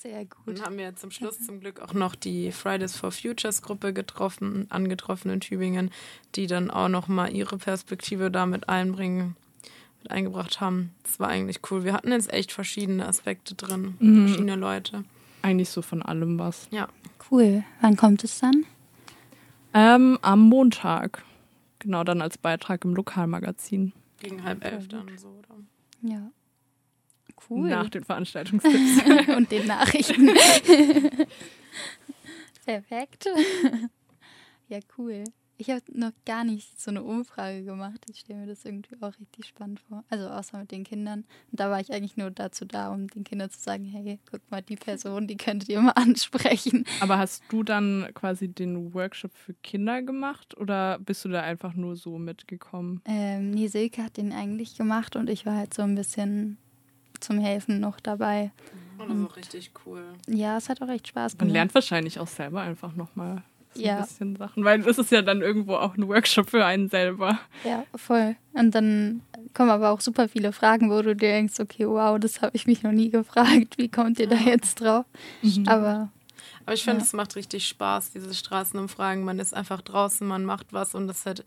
Sehr 0.00 0.24
gut. 0.26 0.46
Und 0.46 0.64
haben 0.64 0.78
wir 0.78 0.94
zum 0.94 1.10
Schluss 1.10 1.44
zum 1.44 1.58
Glück 1.58 1.80
auch 1.80 1.92
noch 1.92 2.14
die 2.14 2.52
Fridays 2.52 2.94
for 2.96 3.10
Futures 3.10 3.62
Gruppe 3.62 3.92
getroffen, 3.92 4.66
angetroffen 4.70 5.28
in 5.32 5.40
Tübingen, 5.40 5.90
die 6.36 6.46
dann 6.46 6.70
auch 6.70 6.88
noch 6.88 7.08
mal 7.08 7.34
ihre 7.34 7.58
Perspektive 7.58 8.30
damit 8.30 8.68
einbringen, 8.68 9.34
mit 10.00 10.12
eingebracht 10.12 10.60
haben. 10.60 10.94
Das 11.02 11.18
war 11.18 11.26
eigentlich 11.28 11.58
cool. 11.70 11.82
Wir 11.82 11.94
hatten 11.94 12.12
jetzt 12.12 12.32
echt 12.32 12.52
verschiedene 12.52 13.08
Aspekte 13.08 13.56
drin, 13.56 13.96
Mhm. 13.98 14.26
verschiedene 14.28 14.54
Leute. 14.54 15.02
Eigentlich 15.42 15.70
so 15.70 15.82
von 15.82 16.00
allem 16.02 16.38
was. 16.38 16.68
Ja, 16.70 16.88
Cool. 17.30 17.64
Wann 17.80 17.96
kommt 17.96 18.22
es 18.24 18.38
dann? 18.38 18.64
Ähm, 19.74 20.18
am 20.22 20.40
Montag. 20.48 21.24
Genau, 21.80 22.04
dann 22.04 22.22
als 22.22 22.38
Beitrag 22.38 22.84
im 22.84 22.94
Lokalmagazin. 22.94 23.92
gegen 24.20 24.42
halb 24.44 24.64
elf 24.64 24.88
dann 24.88 25.06
so. 25.18 25.28
Oder? 25.28 25.56
Ja. 26.02 26.30
Cool. 27.48 27.70
Nach 27.70 27.88
den 27.88 28.04
Veranstaltungstipps. 28.04 29.28
und 29.36 29.50
den 29.50 29.66
Nachrichten. 29.66 30.28
Perfekt. 32.64 33.26
ja, 34.68 34.78
cool. 34.96 35.24
Ich 35.60 35.70
habe 35.70 35.82
noch 35.92 36.12
gar 36.24 36.44
nicht 36.44 36.80
so 36.80 36.92
eine 36.92 37.02
Umfrage 37.02 37.64
gemacht. 37.64 38.04
Ich 38.08 38.20
stelle 38.20 38.38
mir 38.38 38.46
das 38.46 38.64
irgendwie 38.64 38.94
auch 39.00 39.12
richtig 39.18 39.46
spannend 39.46 39.80
vor. 39.80 40.04
Also 40.08 40.28
außer 40.28 40.56
mit 40.56 40.70
den 40.70 40.84
Kindern. 40.84 41.24
Und 41.50 41.58
da 41.58 41.68
war 41.68 41.80
ich 41.80 41.92
eigentlich 41.92 42.16
nur 42.16 42.30
dazu 42.30 42.64
da, 42.64 42.92
um 42.92 43.08
den 43.08 43.24
Kindern 43.24 43.50
zu 43.50 43.58
sagen, 43.58 43.84
hey, 43.84 44.20
guck 44.30 44.40
mal, 44.52 44.62
die 44.62 44.76
Person, 44.76 45.26
die 45.26 45.36
könntet 45.36 45.68
ihr 45.68 45.80
mal 45.80 45.90
ansprechen. 45.96 46.84
Aber 47.00 47.18
hast 47.18 47.42
du 47.48 47.64
dann 47.64 48.08
quasi 48.14 48.46
den 48.46 48.94
Workshop 48.94 49.32
für 49.34 49.54
Kinder 49.54 50.00
gemacht 50.02 50.56
oder 50.56 51.00
bist 51.00 51.24
du 51.24 51.28
da 51.28 51.40
einfach 51.40 51.74
nur 51.74 51.96
so 51.96 52.18
mitgekommen? 52.18 53.02
Ähm, 53.04 53.50
nee, 53.50 53.66
Silke 53.66 54.04
hat 54.04 54.16
den 54.16 54.32
eigentlich 54.32 54.76
gemacht 54.76 55.16
und 55.16 55.28
ich 55.28 55.44
war 55.44 55.56
halt 55.56 55.74
so 55.74 55.82
ein 55.82 55.96
bisschen 55.96 56.58
zum 57.20 57.38
Helfen 57.38 57.80
noch 57.80 58.00
dabei. 58.00 58.50
Und 58.98 59.08
das 59.10 59.16
ist 59.18 59.24
auch 59.30 59.36
richtig 59.36 59.70
cool. 59.86 60.02
Ja, 60.26 60.56
es 60.56 60.68
hat 60.68 60.82
auch 60.82 60.88
echt 60.88 61.08
Spaß 61.08 61.34
Man 61.34 61.38
gemacht. 61.38 61.52
lernt 61.54 61.74
wahrscheinlich 61.74 62.18
auch 62.18 62.26
selber 62.26 62.60
einfach 62.62 62.94
nochmal 62.96 63.42
so 63.74 63.82
Ja. 63.82 63.96
ein 63.98 64.02
bisschen 64.02 64.36
Sachen, 64.36 64.64
weil 64.64 64.80
es 64.80 64.98
ist 64.98 65.12
ja 65.12 65.22
dann 65.22 65.40
irgendwo 65.40 65.76
auch 65.76 65.96
ein 65.96 66.08
Workshop 66.08 66.50
für 66.50 66.64
einen 66.64 66.88
selber. 66.88 67.38
Ja, 67.64 67.84
voll. 67.94 68.34
Und 68.54 68.74
dann 68.74 69.20
kommen 69.54 69.70
aber 69.70 69.90
auch 69.90 70.00
super 70.00 70.28
viele 70.28 70.52
Fragen, 70.52 70.90
wo 70.90 70.96
du 71.02 71.14
dir 71.14 71.30
denkst, 71.32 71.60
okay, 71.60 71.86
wow, 71.86 72.18
das 72.18 72.42
habe 72.42 72.56
ich 72.56 72.66
mich 72.66 72.82
noch 72.82 72.92
nie 72.92 73.10
gefragt. 73.10 73.78
Wie 73.78 73.88
kommt 73.88 74.18
ihr 74.18 74.26
da 74.28 74.36
jetzt 74.36 74.80
drauf? 74.80 75.04
Aber 75.66 76.08
Aber 76.64 76.74
ich 76.74 76.82
finde, 76.84 76.98
Ja. 77.00 77.04
es 77.04 77.12
macht 77.12 77.36
richtig 77.36 77.66
Spaß, 77.68 78.10
diese 78.12 78.34
Straßenumfragen. 78.34 79.22
Man 79.24 79.38
ist 79.38 79.54
einfach 79.54 79.80
draußen, 79.80 80.26
man 80.26 80.44
macht 80.44 80.72
was 80.72 80.94
und 80.94 81.08
es 81.08 81.24
hat 81.24 81.44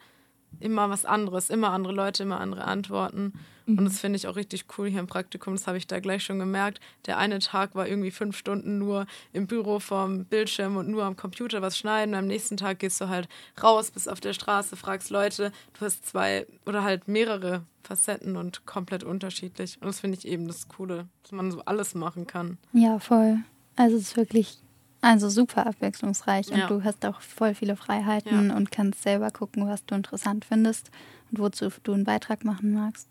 immer 0.60 0.90
was 0.90 1.06
anderes, 1.06 1.50
immer 1.50 1.72
andere 1.72 1.94
Leute, 1.94 2.24
immer 2.24 2.40
andere 2.40 2.64
Antworten. 2.66 3.34
Und 3.78 3.86
das 3.86 4.00
finde 4.00 4.18
ich 4.18 4.28
auch 4.28 4.36
richtig 4.36 4.66
cool 4.78 4.88
hier 4.90 5.00
im 5.00 5.08
Praktikum. 5.08 5.54
Das 5.56 5.68
habe 5.68 5.78
ich 5.78 5.88
da 5.88 6.00
gleich 6.00 6.24
schon 6.24 6.40
gemerkt. 6.40 6.80
Der 7.06 7.18
eine 7.18 7.40
Tag 7.40 7.76
war 7.76 7.88
irgendwie 7.88 8.12
fünf 8.12 8.38
Stunden 8.38 8.78
nur 8.78 9.06
im 9.34 9.48
Büro 9.48 9.80
vorm 9.80 10.26
Bildschirm 10.26 10.78
und 10.78 10.90
nur 10.90 11.04
am 11.04 11.16
Computer 11.16 11.62
was 11.62 11.78
schneiden. 11.78 12.16
Am 12.16 12.28
nächsten 12.28 12.58
Tag 12.58 12.80
gehst 12.80 13.00
du 13.02 13.10
halt 13.10 13.28
raus, 13.62 13.92
bist 13.92 14.10
auf 14.10 14.20
der 14.20 14.34
Straße, 14.34 14.76
fragst 14.76 15.10
Leute. 15.10 15.52
Du 15.78 15.86
hast 15.86 16.06
zwei 16.06 16.46
oder 16.66 16.84
halt 16.84 17.08
mehrere 17.08 17.64
Facetten 17.84 18.36
und 18.38 18.66
komplett 18.66 19.04
unterschiedlich. 19.04 19.78
Und 19.82 19.88
das 19.88 20.00
finde 20.00 20.18
ich 20.18 20.28
eben 20.28 20.48
das 20.48 20.68
Coole, 20.68 21.08
dass 21.24 21.32
man 21.32 21.52
so 21.52 21.62
alles 21.66 21.96
machen 21.96 22.28
kann. 22.28 22.58
Ja, 22.74 23.00
voll. 23.00 23.38
Also 23.76 23.96
es 23.98 24.04
ist 24.04 24.18
wirklich 24.18 24.60
also 25.04 25.30
super 25.30 25.66
abwechslungsreich 25.66 26.48
Ja. 26.50 26.64
und 26.68 26.70
du 26.70 26.84
hast 26.84 27.04
auch 27.08 27.22
voll 27.22 27.56
viele 27.56 27.76
Freiheiten 27.76 28.50
Ja. 28.50 28.56
und 28.56 28.72
kannst 28.72 29.02
selber 29.02 29.32
gucken, 29.32 29.68
was 29.68 29.84
du 29.86 29.96
interessant 29.96 30.46
findest 30.46 30.92
und 31.32 31.40
wozu 31.40 31.70
du 31.84 31.94
einen 31.94 32.04
Beitrag 32.04 32.46
machen 32.46 32.74
magst. 32.74 33.10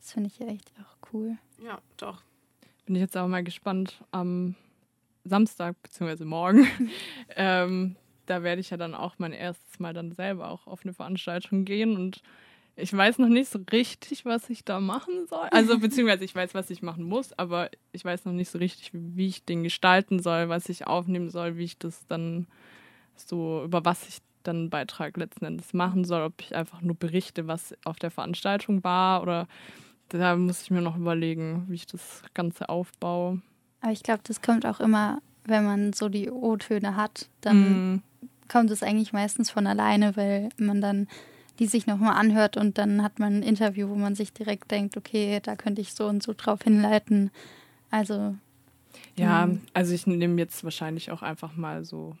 Das 0.00 0.12
finde 0.12 0.28
ich 0.28 0.38
ja 0.38 0.46
echt 0.46 0.72
auch 0.80 1.12
cool. 1.12 1.36
Ja, 1.62 1.78
doch. 1.98 2.22
Bin 2.86 2.94
ich 2.94 3.02
jetzt 3.02 3.16
auch 3.16 3.28
mal 3.28 3.44
gespannt 3.44 4.02
am 4.10 4.54
Samstag 5.24 5.76
bzw. 5.82 6.24
morgen. 6.24 6.66
ähm, 7.36 7.96
da 8.24 8.42
werde 8.42 8.60
ich 8.60 8.70
ja 8.70 8.78
dann 8.78 8.94
auch 8.94 9.16
mein 9.18 9.32
erstes 9.32 9.78
Mal 9.78 9.92
dann 9.92 10.12
selber 10.12 10.48
auch 10.48 10.66
auf 10.66 10.84
eine 10.84 10.94
Veranstaltung 10.94 11.64
gehen 11.64 11.96
und 11.96 12.22
ich 12.76 12.96
weiß 12.96 13.18
noch 13.18 13.28
nicht 13.28 13.50
so 13.50 13.58
richtig, 13.70 14.24
was 14.24 14.48
ich 14.48 14.64
da 14.64 14.80
machen 14.80 15.26
soll. 15.28 15.48
Also 15.50 15.78
beziehungsweise 15.80 16.24
ich 16.24 16.34
weiß, 16.34 16.54
was 16.54 16.70
ich 16.70 16.80
machen 16.80 17.04
muss, 17.04 17.38
aber 17.38 17.70
ich 17.92 18.02
weiß 18.02 18.24
noch 18.24 18.32
nicht 18.32 18.50
so 18.50 18.58
richtig, 18.58 18.94
wie, 18.94 19.16
wie 19.16 19.26
ich 19.26 19.44
den 19.44 19.64
gestalten 19.64 20.20
soll, 20.20 20.48
was 20.48 20.70
ich 20.70 20.86
aufnehmen 20.86 21.28
soll, 21.28 21.58
wie 21.58 21.64
ich 21.64 21.78
das 21.78 22.06
dann 22.06 22.46
so, 23.16 23.64
über 23.64 23.84
was 23.84 24.08
ich 24.08 24.18
dann 24.44 24.56
einen 24.56 24.70
Beitrag 24.70 25.18
letzten 25.18 25.44
Endes 25.44 25.74
machen 25.74 26.04
soll, 26.04 26.22
ob 26.22 26.40
ich 26.40 26.54
einfach 26.54 26.80
nur 26.80 26.94
berichte, 26.94 27.46
was 27.46 27.74
auf 27.84 27.98
der 27.98 28.10
Veranstaltung 28.10 28.82
war 28.82 29.20
oder 29.20 29.46
da 30.18 30.36
muss 30.36 30.62
ich 30.62 30.70
mir 30.70 30.80
noch 30.82 30.96
überlegen, 30.96 31.64
wie 31.68 31.74
ich 31.74 31.86
das 31.86 32.22
Ganze 32.34 32.68
aufbaue. 32.68 33.40
Aber 33.80 33.92
ich 33.92 34.02
glaube, 34.02 34.20
das 34.24 34.42
kommt 34.42 34.66
auch 34.66 34.80
immer, 34.80 35.20
wenn 35.44 35.64
man 35.64 35.92
so 35.92 36.08
die 36.08 36.30
O-Töne 36.30 36.96
hat, 36.96 37.28
dann 37.40 37.56
Mm, 37.56 38.02
kommt 38.48 38.70
es 38.70 38.82
eigentlich 38.82 39.12
meistens 39.12 39.50
von 39.50 39.66
alleine, 39.66 40.16
weil 40.16 40.50
man 40.58 40.80
dann 40.80 41.08
die 41.58 41.66
sich 41.66 41.86
nochmal 41.86 42.14
anhört 42.16 42.56
und 42.56 42.78
dann 42.78 43.02
hat 43.02 43.18
man 43.18 43.36
ein 43.36 43.42
Interview, 43.42 43.88
wo 43.90 43.94
man 43.94 44.14
sich 44.14 44.32
direkt 44.32 44.70
denkt, 44.70 44.96
okay, 44.96 45.40
da 45.42 45.56
könnte 45.56 45.82
ich 45.82 45.92
so 45.92 46.06
und 46.06 46.22
so 46.22 46.32
drauf 46.34 46.62
hinleiten. 46.62 47.30
Also, 47.90 48.34
ja, 49.16 49.46
Mhm. 49.46 49.60
also 49.74 49.92
ich 49.94 50.06
nehme 50.06 50.38
jetzt 50.40 50.64
wahrscheinlich 50.64 51.10
auch 51.10 51.20
einfach 51.22 51.54
mal 51.56 51.84
so 51.84 52.16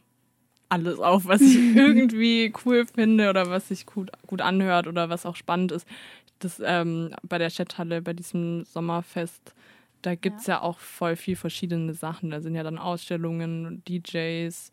alles 0.68 0.98
auf, 0.98 1.24
was 1.26 1.40
ich 1.40 1.56
irgendwie 1.74 2.52
cool 2.64 2.86
finde 2.86 3.30
oder 3.30 3.48
was 3.48 3.68
sich 3.68 3.86
gut, 3.86 4.10
gut 4.26 4.40
anhört 4.42 4.86
oder 4.86 5.08
was 5.08 5.24
auch 5.26 5.36
spannend 5.36 5.72
ist. 5.72 5.86
Das 6.40 6.60
ähm, 6.64 7.14
bei 7.22 7.38
der 7.38 7.50
Chathalle, 7.50 8.02
bei 8.02 8.12
diesem 8.12 8.64
Sommerfest, 8.64 9.54
da 10.02 10.14
gibt 10.14 10.40
es 10.40 10.46
ja. 10.46 10.62
auch 10.62 10.78
voll 10.78 11.14
viel 11.16 11.36
verschiedene 11.36 11.94
Sachen. 11.94 12.30
Da 12.30 12.40
sind 12.40 12.54
ja 12.54 12.62
dann 12.62 12.78
Ausstellungen, 12.78 13.82
DJs, 13.86 14.72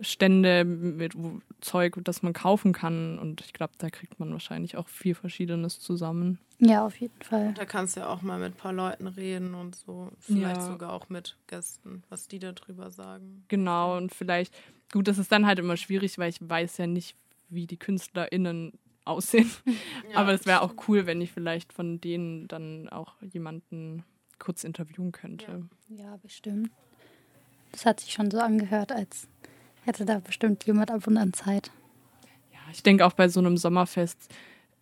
Stände 0.00 0.64
mit 0.64 1.14
Zeug, 1.62 1.96
das 2.04 2.22
man 2.22 2.34
kaufen 2.34 2.72
kann. 2.72 3.18
Und 3.18 3.40
ich 3.40 3.54
glaube, 3.54 3.72
da 3.78 3.88
kriegt 3.88 4.20
man 4.20 4.30
wahrscheinlich 4.30 4.76
auch 4.76 4.88
viel 4.88 5.14
Verschiedenes 5.14 5.80
zusammen. 5.80 6.38
ja, 6.58 6.84
auf 6.86 6.96
jeden 7.00 7.20
Fall. 7.22 7.54
Da 7.54 7.64
kannst 7.64 7.96
du 7.96 8.00
ja 8.00 8.08
auch 8.08 8.20
mal 8.22 8.38
mit 8.38 8.52
ein 8.52 8.56
paar 8.56 8.72
Leuten 8.74 9.06
reden 9.06 9.54
und 9.54 9.74
so. 9.74 10.10
Vielleicht 10.20 10.56
Ja. 10.56 10.72
sogar 10.72 10.92
auch 10.92 11.08
mit 11.08 11.36
Gästen, 11.46 12.02
was 12.10 12.28
die 12.28 12.38
darüber 12.38 12.90
sagen. 12.90 13.44
Genau, 13.48 13.96
und 13.96 14.14
vielleicht, 14.14 14.54
gut, 14.92 15.08
das 15.08 15.16
ist 15.18 15.32
dann 15.32 15.46
halt 15.46 15.58
immer 15.58 15.76
schwierig, 15.78 16.18
weil 16.18 16.28
ich 16.28 16.38
weiß 16.40 16.76
ja 16.78 16.86
nicht, 16.86 17.16
wie 17.48 17.66
die 17.66 17.78
KünstlerInnen 17.78 18.72
aussehen. 19.06 19.50
Ja, 20.12 20.18
Aber 20.18 20.32
es 20.32 20.46
wäre 20.46 20.62
auch 20.62 20.74
cool, 20.88 21.06
wenn 21.06 21.20
ich 21.20 21.32
vielleicht 21.32 21.72
von 21.72 22.00
denen 22.00 22.48
dann 22.48 22.88
auch 22.88 23.14
jemanden 23.22 24.04
kurz 24.38 24.64
interviewen 24.64 25.12
könnte. 25.12 25.66
Ja, 25.88 26.16
bestimmt. 26.22 26.70
Das 27.72 27.84
hat 27.84 28.00
sich 28.00 28.12
schon 28.12 28.30
so 28.30 28.38
angehört, 28.38 28.92
als 28.92 29.28
hätte 29.84 30.04
da 30.04 30.18
bestimmt 30.18 30.64
jemand 30.64 30.90
ab 30.90 31.06
und 31.06 31.16
an 31.16 31.32
Zeit. 31.32 31.70
Ja, 32.52 32.58
ich 32.72 32.82
denke 32.82 33.04
auch 33.04 33.12
bei 33.12 33.28
so 33.28 33.40
einem 33.40 33.56
Sommerfest 33.56 34.32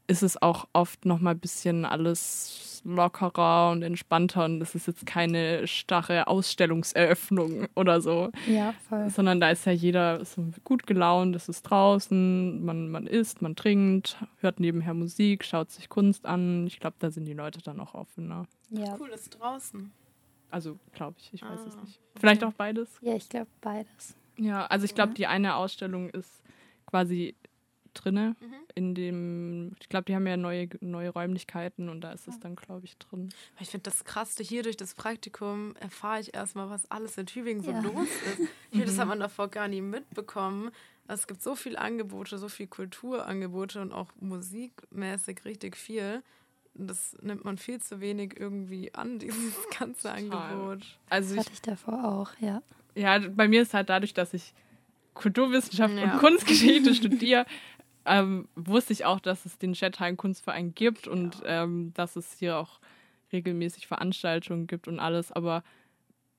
ist 0.07 0.23
es 0.23 0.40
auch 0.40 0.69
oft 0.73 1.07
noch 1.07 1.21
mal 1.21 1.31
ein 1.33 1.38
bisschen 1.38 1.85
alles 1.85 2.74
lockerer 2.85 3.71
und 3.71 3.83
entspannter 3.83 4.45
und 4.45 4.61
es 4.62 4.75
ist 4.75 4.87
jetzt 4.87 5.07
keine 5.07 5.67
starre 5.67 6.26
Ausstellungseröffnung 6.26 7.67
oder 7.75 8.00
so, 8.00 8.31
Ja, 8.47 8.75
voll. 8.88 9.09
sondern 9.11 9.41
da 9.41 9.50
ist 9.50 9.64
ja 9.67 9.73
jeder 9.73 10.25
so 10.25 10.45
gut 10.64 10.87
gelaunt, 10.87 11.35
es 11.37 11.49
ist 11.49 11.62
draußen, 11.62 12.64
man, 12.64 12.91
man 12.91 13.07
isst, 13.07 13.43
man 13.43 13.57
trinkt, 13.57 14.17
hört 14.41 14.61
nebenher 14.61 14.95
Musik, 14.95 15.45
schaut 15.45 15.71
sich 15.71 15.88
Kunst 15.88 16.26
an. 16.26 16.67
Ich 16.67 16.79
glaube, 16.81 16.97
da 16.99 17.11
sind 17.11 17.25
die 17.25 17.33
Leute 17.33 17.61
dann 17.62 17.81
auch 17.81 17.95
offener. 17.95 18.47
Ja, 18.71 18.97
Cool, 18.99 19.09
das 19.11 19.23
ist 19.23 19.41
draußen. 19.41 19.91
Also 20.50 20.79
glaube 20.93 21.17
ich, 21.19 21.33
ich 21.35 21.43
weiß 21.43 21.61
es 21.67 21.76
Ah, 21.76 21.81
nicht. 21.81 22.00
Vielleicht 22.17 22.45
auch 22.45 22.53
beides. 22.53 22.88
ja 23.00 23.14
ich 23.17 23.29
glaube 23.29 23.49
beides. 23.61 24.14
Ja, 24.37 24.67
also 24.67 24.85
ich 24.85 24.95
glaube, 24.95 25.14
die 25.14 25.26
eine 25.26 25.57
Ausstellung 25.57 26.11
ist 26.11 26.43
quasi 26.87 27.35
drinne 27.94 28.36
Mhm. 28.40 28.54
in 28.74 28.94
dem, 28.94 29.72
ich 29.80 29.88
glaube, 29.88 30.04
die 30.04 30.14
haben 30.14 30.26
ja 30.26 30.36
neue, 30.36 30.68
neue 30.80 31.10
Räumlichkeiten 31.10 31.88
und 31.88 32.00
da 32.02 32.12
ist 32.12 32.28
es 32.28 32.38
dann, 32.40 32.56
glaube 32.56 32.84
ich, 32.84 32.96
drin. 32.98 33.30
Ich 33.60 33.70
finde 33.70 33.84
das 33.84 34.04
Krasse, 34.04 34.42
hier 34.42 34.62
durch 34.62 34.76
das 34.76 34.94
Praktikum 34.94 35.74
erfahre 35.80 36.20
ich 36.20 36.34
erstmal, 36.34 36.68
was 36.70 36.90
alles 36.90 37.16
in 37.16 37.26
Tübingen 37.26 37.62
so 37.62 37.70
Ja. 37.70 37.80
los 37.80 38.08
ist. 38.08 38.40
Ich 38.40 38.48
finde, 38.70 38.86
das 38.86 38.98
hat 38.98 39.08
man 39.08 39.20
davor 39.20 39.48
gar 39.48 39.68
nie 39.68 39.80
mitbekommen. 39.80 40.70
Es 41.06 41.26
gibt 41.26 41.42
so 41.42 41.54
viele 41.54 41.78
Angebote, 41.78 42.38
so 42.38 42.48
viel 42.48 42.66
Kulturangebote 42.66 43.80
und 43.82 43.92
auch 43.92 44.08
musikmäßig 44.20 45.44
richtig 45.44 45.76
viel. 45.76 46.22
Das 46.74 47.16
nimmt 47.22 47.44
man 47.44 47.56
viel 47.58 47.80
zu 47.80 48.00
wenig 48.00 48.38
irgendwie 48.40 48.92
an, 48.94 49.18
dieses 49.20 49.54
ganze 49.78 50.10
Angebot. 50.10 50.98
Also 51.08 51.34
ich, 51.34 51.40
Hatte 51.40 51.50
ich 51.52 51.62
davor 51.62 52.04
auch, 52.04 52.30
ja. 52.40 52.62
ja, 52.94 53.18
bei 53.18 53.46
mir 53.48 53.62
ist 53.62 53.74
halt 53.74 53.90
dadurch, 53.90 54.14
dass 54.14 54.34
ich 54.34 54.54
Kulturwissenschaft 55.14 55.94
Ja. 55.94 56.14
und 56.14 56.18
Kunstgeschichte 56.18 56.94
studiere, 56.94 57.46
ähm, 58.06 58.49
wusste 58.54 58.92
ich 58.92 59.04
auch, 59.04 59.20
dass 59.20 59.46
es 59.46 59.58
den 59.58 59.75
Chatheim 59.75 60.16
Kunstverein 60.16 60.75
gibt 60.75 61.08
und 61.08 61.42
ähm, 61.44 61.92
dass 61.94 62.16
es 62.16 62.32
hier 62.38 62.58
auch 62.58 62.80
regelmäßig 63.32 63.87
Veranstaltungen 63.87 64.66
gibt 64.66 64.87
und 64.88 64.99
alles, 65.00 65.32
aber 65.32 65.62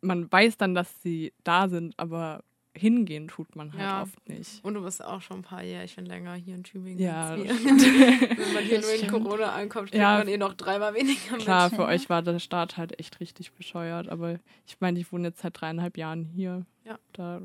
man 0.02 0.32
weiß 0.32 0.58
dann, 0.58 0.76
dass 0.76 1.02
sie 1.02 1.34
da 1.44 1.68
sind, 1.68 1.98
aber 1.98 2.44
hingehen 2.78 3.28
tut 3.30 3.56
man 3.56 3.72
halt 3.74 3.82
Ja. 3.82 4.02
oft 4.04 4.30
nicht. 4.30 4.64
Und 4.64 4.74
du 4.76 4.84
bist 4.84 5.04
auch 5.04 5.22
schon 5.22 5.38
ein 5.38 5.42
paar 5.44 5.64
Jährchen 5.64 6.06
länger 6.06 6.34
hier 6.36 6.56
in 6.56 6.64
Tübingen. 6.64 7.00
Ja, 7.00 7.30
als 7.32 7.42
wir. 7.42 7.46
das 7.46 7.58
Wenn 8.38 8.54
man 8.54 8.64
hier 8.64 8.78
Das 8.82 8.86
nur 8.86 9.02
in. 9.02 9.08
Corona 9.08 9.54
ankommt, 9.54 9.92
kriegt 9.92 10.02
Ja. 10.02 10.18
man 10.18 10.28
eh 10.28 10.38
noch 10.38 10.54
dreimal 10.54 10.94
weniger 10.94 11.38
Klar, 11.38 11.70
mit. 11.70 11.76
für 11.76 11.86
euch 11.86 12.10
war 12.10 12.22
der 12.22 12.38
Start 12.40 12.76
halt 12.78 13.00
echt 13.00 13.20
richtig 13.22 13.54
bescheuert, 13.54 14.10
aber 14.10 14.40
ich 14.68 14.80
meine, 14.82 15.00
ich 15.00 15.10
wohne 15.12 15.30
jetzt 15.30 15.40
seit 15.42 15.60
dreieinhalb 15.60 15.98
Jahren 15.98 16.26
hier. 16.26 16.66
Ja. 16.84 17.00
Da, 17.14 17.42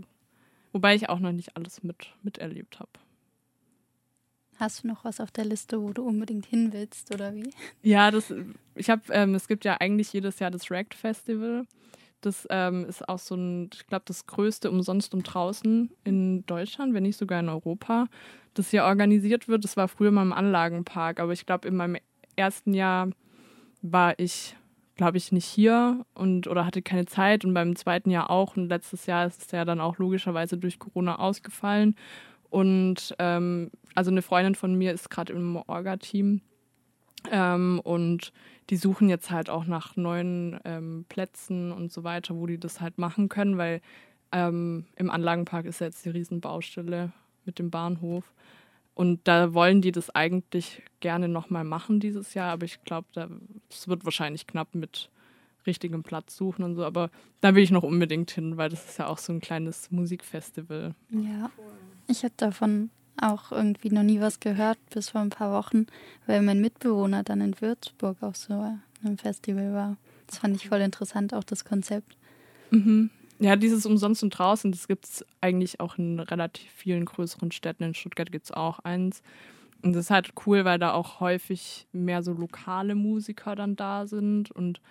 wobei 0.73 0.97
ich 0.97 1.09
auch 1.09 1.21
noch 1.21 1.33
nicht 1.33 1.57
alles 1.57 1.83
mit, 1.85 2.13
miterlebt 2.25 2.81
habe. 2.81 2.91
Hast 4.61 4.85
du 4.85 4.89
noch 4.89 5.05
was 5.05 5.21
auf 5.21 5.31
der 5.31 5.47
Liste, 5.47 5.81
wo 5.81 5.95
du 5.95 6.03
unbedingt 6.03 6.45
hin 6.45 6.75
willst 6.75 7.15
oder 7.15 7.35
wie? 7.35 7.51
Ja, 7.83 8.11
das, 8.11 8.33
ich 8.75 8.91
habe, 8.91 9.03
ähm, 9.11 9.35
es 9.35 9.49
gibt 9.49 9.65
ja 9.65 9.79
eigentlich 9.81 10.13
jedes 10.13 10.39
Jahr 10.39 10.51
das 10.51 10.71
Racked 10.71 10.93
Festival. 10.93 11.65
Das 12.21 12.47
ähm, 12.51 12.85
ist 12.85 13.09
auch 13.09 13.19
so 13.19 13.35
ein, 13.35 13.71
ich 13.73 13.87
glaube, 13.87 14.05
das 14.05 14.27
größte 14.27 14.71
umsonst 14.71 15.15
und 15.15 15.23
draußen 15.23 15.91
in 16.05 16.45
Deutschland, 16.45 16.93
wenn 16.93 17.05
nicht 17.05 17.17
sogar 17.17 17.41
in 17.41 17.49
Europa, 17.49 18.09
das 18.53 18.69
hier 18.71 18.85
organisiert 18.85 19.49
wird. 19.49 19.65
Das 19.65 19.79
war 19.79 19.89
früher 19.89 20.11
mal 20.11 20.23
im 20.23 20.35
Anlagenpark, 20.35 21.21
aber 21.21 21.33
ich 21.33 21.47
glaube, 21.47 21.67
in 21.67 21.77
meinem 21.77 21.97
ersten 22.37 22.75
Jahr 22.75 23.09
war 23.81 24.19
ich, 24.19 24.57
glaube 24.97 25.17
ich, 25.17 25.33
nicht 25.33 25.47
hier 25.47 26.05
und 26.13 26.47
oder 26.47 26.67
hatte 26.67 26.83
keine 26.83 27.07
Zeit 27.07 27.47
und 27.47 27.55
beim 27.55 27.77
zweiten 27.77 28.11
Jahr 28.11 28.29
auch. 28.29 28.59
Und 28.59 28.69
letztes 28.69 29.07
Jahr 29.07 29.27
ist 29.27 29.43
es 29.43 29.51
ja 29.53 29.65
dann 29.65 29.81
auch 29.81 29.97
logischerweise 29.97 30.59
durch 30.59 30.79
Corona 30.79 31.19
ausgefallen. 31.19 31.97
Und 32.51 33.15
ähm, 33.19 33.71
also 33.95 34.11
eine 34.11 34.23
Freundin 34.23 34.55
von 34.55 34.75
mir 34.75 34.93
ist 34.93 35.09
gerade 35.09 35.33
im 35.33 35.57
Orga-Team 35.57 36.43
ähm, 37.31 37.81
und 37.85 38.33
die 38.71 38.77
suchen 38.77 39.09
jetzt 39.09 39.31
halt 39.31 39.51
auch 39.51 39.67
nach 39.67 39.97
neuen 39.97 40.59
ähm, 40.65 41.05
Plätzen 41.09 41.73
und 41.73 41.93
so 41.93 42.05
weiter, 42.05 42.37
wo 42.37 42.47
die 42.47 42.59
das 42.59 42.81
halt 42.81 42.99
machen 42.99 43.29
können, 43.29 43.57
weil 43.57 43.81
ähm, 44.33 44.87
im 44.97 45.11
Anlagenpark 45.11 45.67
ist 45.67 45.81
ja 45.81 45.87
jetzt 45.87 46.05
die 46.05 46.11
Riesenbaustelle 46.11 47.13
mit 47.45 47.59
dem 47.59 47.71
Bahnhof. 47.71 48.33
Und 48.95 49.27
da 49.27 49.55
wollen 49.55 49.81
die 49.81 49.93
das 49.93 50.11
eigentlich 50.11 50.83
gerne 51.01 51.29
nochmal 51.29 51.65
machen 51.65 52.01
dieses 52.01 52.35
Jahr, 52.35 52.53
aber 52.53 52.65
ich 52.65 52.83
glaube, 52.85 53.09
es 53.71 53.89
wird 53.89 54.05
wahrscheinlich 54.05 54.47
knapp 54.47 54.75
mit 54.75 55.11
richtigem 55.67 56.03
Platz 56.03 56.37
suchen 56.37 56.65
und 56.65 56.75
so. 56.75 56.85
Aber 56.85 57.11
da 57.41 57.55
will 57.55 57.63
ich 57.63 57.71
noch 57.71 57.83
unbedingt 57.83 58.31
hin, 58.31 58.57
weil 58.57 58.69
das 58.69 58.85
ist 58.85 58.99
ja 58.99 59.07
auch 59.07 59.19
so 59.19 59.33
ein 59.33 59.41
kleines 59.41 59.91
Musikfestival. 59.91 60.95
Ja. 61.11 61.51
Ich 62.07 62.25
habe 62.25 62.35
davon 62.37 62.91
auch 63.21 63.53
irgendwie 63.53 63.91
noch 63.91 64.03
nie 64.03 64.21
was 64.21 64.41
gehört, 64.41 64.79
bis 64.91 65.11
vor 65.11 65.21
ein 65.21 65.31
paar 65.31 65.53
Wochen, 65.53 65.87
weil 66.27 66.43
mein 66.43 66.61
Mitbewohner 66.61 67.23
dann 67.23 67.41
in 67.41 67.61
Würzburg 67.61 68.23
auf 68.23 68.37
so 68.37 68.55
einem 69.05 69.19
Festival 69.19 69.73
war. 69.73 69.97
Das 70.27 70.39
fand 70.39 70.57
ich 70.57 70.69
voll 70.69 70.81
interessant, 70.81 71.35
auch 71.35 71.45
das 71.45 71.65
Konzept. 71.65 72.17
Mhm. 72.71 73.11
Ja, 73.39 73.57
dieses 73.57 73.87
Umsonst 73.87 74.23
und 74.23 74.31
draußen, 74.31 74.71
das 74.71 74.87
gibt 74.87 75.07
es 75.07 75.25
eigentlich 75.41 75.81
auch 75.81 75.97
in 75.97 76.21
relativ 76.21 76.71
vielen 76.71 77.07
größeren 77.07 77.53
Städten. 77.53 77.85
In 77.85 77.95
Stuttgart 77.95 78.31
gibt 78.31 78.45
es 78.45 78.53
auch 78.53 78.81
eins. 78.81 79.23
Und 79.83 79.95
das 79.95 80.05
ist 80.07 80.11
halt 80.11 80.33
cool, 80.47 80.67
weil 80.67 80.79
da 80.79 80.93
auch 80.93 81.21
häufig 81.21 81.87
mehr 81.93 82.23
so 82.23 82.35
lokale 82.35 82.95
Musiker 82.95 83.57
dann 83.57 83.77
da 83.77 84.07
sind 84.07 84.51
und 84.51 84.83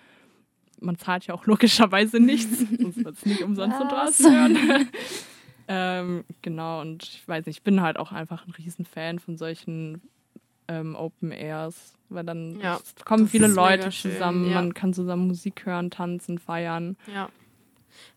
man 0.80 0.98
zahlt 0.98 1.26
ja 1.26 1.34
auch 1.34 1.46
logischerweise 1.46 2.20
nichts, 2.20 2.58
sonst 2.80 3.04
wird 3.04 3.14
es 3.16 3.26
nicht 3.26 3.42
umsonst 3.42 3.80
und 3.80 3.90
was 3.92 4.18
hören. 4.20 4.88
ähm, 5.68 6.24
genau, 6.42 6.80
und 6.80 7.02
ich 7.04 7.26
weiß 7.26 7.46
nicht, 7.46 7.58
ich 7.58 7.62
bin 7.62 7.80
halt 7.82 7.96
auch 7.98 8.12
einfach 8.12 8.46
ein 8.46 8.52
Riesenfan 8.52 9.18
von 9.18 9.36
solchen 9.36 10.00
ähm, 10.68 10.94
Open 10.96 11.32
Airs, 11.32 11.94
weil 12.08 12.24
dann 12.24 12.58
Ja, 12.60 12.80
kommen 13.04 13.28
viele 13.28 13.46
Leute 13.46 13.92
schön, 13.92 14.12
zusammen, 14.12 14.48
ja. 14.48 14.54
man 14.54 14.74
kann 14.74 14.92
zusammen 14.94 15.26
Musik 15.26 15.66
hören, 15.66 15.90
tanzen, 15.90 16.38
feiern. 16.38 16.96
Ja. 17.14 17.28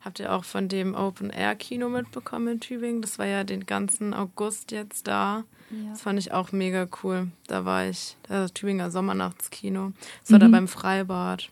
Habt 0.01 0.19
ihr 0.19 0.31
auch 0.31 0.43
von 0.45 0.67
dem 0.69 0.95
Open 0.95 1.29
Air 1.29 1.55
Kino 1.55 1.89
mitbekommen 1.89 2.47
in 2.47 2.59
Tübingen? 2.59 3.01
Das 3.01 3.19
war 3.19 3.25
ja 3.25 3.43
den 3.43 3.65
ganzen 3.65 4.13
August 4.13 4.71
jetzt 4.71 5.07
da. 5.07 5.43
Ja. 5.71 5.89
Das 5.89 6.01
fand 6.03 6.19
ich 6.19 6.31
auch 6.31 6.51
mega 6.51 6.87
cool. 7.03 7.27
Da 7.47 7.65
war 7.65 7.87
ich, 7.89 8.15
das 8.29 8.53
Tübinger 8.53 8.91
Sommernachtskino. 8.91 9.91
Das 10.21 10.31
war 10.31 10.39
da 10.39 10.47
Mhm. 10.47 10.51
beim 10.51 10.67
Freibad. 10.67 11.49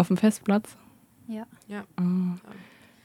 Auf 0.00 0.06
dem 0.08 0.16
Festplatz? 0.16 0.76
Ja. 1.28 1.46
Ja. 1.68 1.84
Ah. 1.96 2.36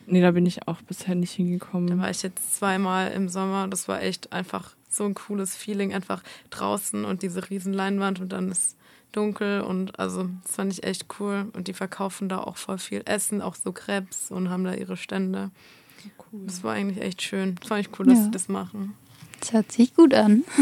Nee, 0.07 0.21
da 0.21 0.31
bin 0.31 0.45
ich 0.45 0.65
auch 0.67 0.81
bisher 0.83 1.13
nicht 1.13 1.33
Da 1.33 1.37
hingekommen. 1.37 1.99
war 1.99 2.09
ich 2.09 2.23
jetzt 2.23 2.55
zweimal 2.55 3.11
im 3.11 3.27
Sommer. 3.27 3.67
Das 3.67 3.89
war 3.89 4.01
echt 4.01 4.31
einfach 4.31 4.75
so 4.89 5.03
ein 5.03 5.13
cooles 5.13 5.57
Feeling. 5.57 5.93
Einfach 5.93 6.23
draußen 6.51 7.03
und 7.03 7.21
diese 7.21 7.49
riesen 7.49 7.73
Leinwand 7.73 8.21
und 8.21 8.29
dann 8.29 8.49
ist 8.49 8.77
dunkel 9.11 9.59
und 9.61 9.99
also 9.99 10.29
das 10.43 10.55
fand 10.55 10.71
ich 10.71 10.83
echt 10.85 11.07
cool. 11.19 11.47
Und 11.53 11.67
die 11.67 11.73
verkaufen 11.73 12.29
da 12.29 12.39
auch 12.39 12.55
voll 12.55 12.77
viel 12.77 13.01
Essen, 13.05 13.41
auch 13.41 13.55
so 13.55 13.73
Krebs 13.73 14.31
und 14.31 14.49
haben 14.49 14.63
da 14.63 14.73
ihre 14.73 14.95
Stände. 14.95 15.51
Das 16.31 16.63
war 16.63 16.73
eigentlich 16.75 17.03
echt 17.03 17.21
schön. 17.23 17.55
Das 17.55 17.67
fand 17.67 17.81
ich 17.85 17.99
cool, 17.99 18.05
dass 18.05 18.19
Ja. 18.19 18.23
sie 18.25 18.31
das 18.31 18.47
machen. 18.47 18.93
Das 19.41 19.51
hört 19.51 19.69
sich 19.71 19.93
gut 19.95 20.13
an. 20.13 20.43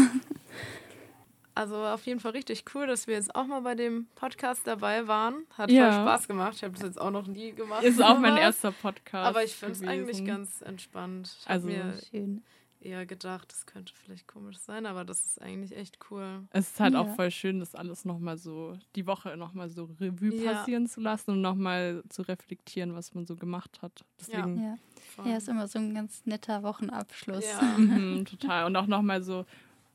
Also 1.56 1.76
auf 1.76 2.04
jeden 2.06 2.18
Fall 2.18 2.32
richtig 2.32 2.64
cool, 2.74 2.86
dass 2.86 3.06
wir 3.06 3.14
jetzt 3.14 3.34
auch 3.34 3.46
mal 3.46 3.60
bei 3.60 3.74
dem 3.76 4.06
Podcast 4.16 4.66
dabei 4.66 5.06
waren. 5.06 5.44
Hat 5.56 5.70
Ja. 5.70 5.92
voll 5.92 6.02
Spaß 6.02 6.28
gemacht. 6.28 6.54
Ich 6.56 6.64
habe 6.64 6.74
das 6.74 6.82
jetzt 6.82 7.00
auch 7.00 7.10
noch 7.12 7.26
nie 7.28 7.52
gemacht. 7.52 7.84
Ist 7.84 8.02
auch 8.02 8.18
mein 8.18 8.36
erster 8.36 8.72
Podcast. 8.72 9.28
Aber 9.28 9.44
ich 9.44 9.54
finde 9.54 9.74
es 9.74 9.82
eigentlich 9.82 10.24
ganz 10.24 10.62
entspannt. 10.62 11.36
Ich 11.40 11.48
Also- 11.48 11.68
habe 11.68 11.78
mir 11.78 11.94
Schön. 12.10 12.42
eher 12.80 13.06
gedacht, 13.06 13.50
das 13.52 13.66
könnte 13.66 13.92
vielleicht 14.04 14.26
komisch 14.26 14.58
sein, 14.58 14.84
aber 14.84 15.04
das 15.04 15.24
ist 15.24 15.40
eigentlich 15.40 15.76
echt 15.76 15.98
cool. 16.10 16.42
Es 16.50 16.70
ist 16.72 16.80
halt 16.80 16.94
Ja. 16.94 17.00
auch 17.00 17.14
voll 17.14 17.30
schön, 17.30 17.60
das 17.60 17.74
alles 17.76 18.04
nochmal 18.04 18.36
so, 18.36 18.76
die 18.96 19.06
Woche 19.06 19.36
nochmal 19.36 19.70
so 19.70 19.88
Revue 20.00 20.34
Ja. 20.34 20.52
passieren 20.54 20.86
zu 20.88 21.00
lassen 21.00 21.30
und 21.30 21.40
nochmal 21.40 22.02
zu 22.08 22.22
reflektieren, 22.22 22.94
was 22.96 23.14
man 23.14 23.26
so 23.26 23.36
gemacht 23.36 23.80
hat. 23.80 24.04
Deswegen, 24.20 24.60
Ja. 24.60 25.24
Ja, 25.24 25.36
ist 25.36 25.48
immer 25.48 25.68
so 25.68 25.78
ein 25.78 25.94
ganz 25.94 26.26
netter 26.26 26.64
Wochenabschluss. 26.64 27.44
Ja. 27.46 27.62
mhm, 27.78 28.24
total. 28.24 28.66
Und 28.66 28.74
auch 28.76 28.86
nochmal 28.88 29.22
so, 29.22 29.46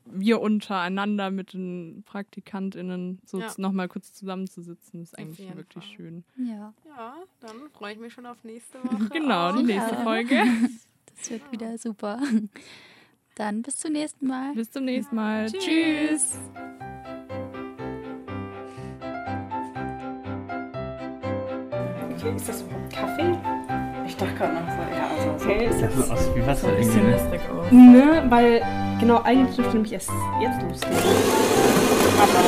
wir 0.06 0.40
untereinander 0.40 1.30
mit 1.30 1.52
den 1.52 2.02
PraktikantInnen 2.06 3.20
so 3.24 3.40
Ja. 3.40 3.48
nochmal 3.58 3.88
kurz 3.88 4.12
zusammenzusitzen, 4.12 5.02
ist 5.02 5.16
eigentlich 5.18 5.54
wirklich 5.56 5.84
Fall. 5.86 5.94
schön. 5.96 6.24
Ja, 6.36 6.72
Ja, 6.86 7.14
dann 7.40 7.56
freue 7.72 7.92
ich 7.94 7.98
mich 8.00 8.12
schon 8.12 8.26
auf 8.26 8.42
nächste 8.44 8.78
Woche. 8.84 9.08
Genau, 9.12 9.52
die 9.56 9.62
nächste 9.64 9.94
Ja. 9.94 10.02
Folge. 10.02 10.42
das 11.16 11.30
wird 11.30 11.52
wieder 11.52 11.78
super. 11.78 12.18
Dann 13.36 13.62
bis 13.62 13.76
zum 13.76 13.92
nächsten 13.92 14.26
Mal. 14.26 14.52
Bis 14.54 14.70
zum 14.70 14.84
nächsten 14.84 15.14
Mal. 15.16 15.46
Tschüss. 15.50 15.62
Tschüss. 15.64 16.38
Okay, 22.16 22.36
ist 22.36 22.48
das 22.48 22.64
Kaffee? 22.92 23.39
Ich 24.22 24.26
dachte 24.26 24.36
gerade 24.36 24.52
noch 24.52 24.60
so, 24.60 24.82
ja, 24.94 25.06
also 25.16 25.38
so. 25.38 25.44
Okay, 25.48 25.64
ist 25.64 25.80
Das 25.80 25.94
sieht 25.94 26.12
aus 26.12 26.30
wie 26.34 26.46
Wasser 26.46 26.68
ein 26.68 26.74
irgendwie. 26.74 26.86
bisschen 26.90 27.06
ne? 27.06 27.12
wässrig 27.14 27.40
aus. 27.50 27.72
Ne, 27.72 28.22
weil 28.28 28.62
genau 29.00 29.22
eigentlich 29.22 29.56
dürfte 29.56 29.72
nämlich 29.72 29.92
erst 29.94 30.10
jetzt 30.42 30.60
losgehen. 30.62 30.94
Aber 32.20 32.44